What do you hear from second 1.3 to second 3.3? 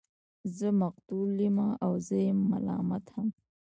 يمه او زه يم ملامت هم